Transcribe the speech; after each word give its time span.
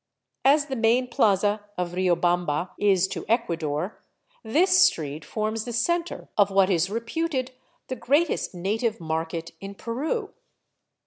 As 0.43 0.65
the 0.65 0.75
main 0.75 1.07
plaza 1.09 1.63
of 1.77 1.91
Riobamba 1.91 2.71
is 2.79 3.07
to 3.09 3.23
Ecuador, 3.29 4.01
this 4.41 4.81
street 4.87 5.23
forms 5.23 5.63
the 5.63 5.73
center 5.73 6.27
of 6.39 6.49
what 6.49 6.71
is 6.71 6.89
reputed 6.89 7.51
the 7.87 7.95
greatest 7.95 8.55
native 8.55 8.99
market 8.99 9.51
in 9.61 9.75
Peru. 9.75 10.33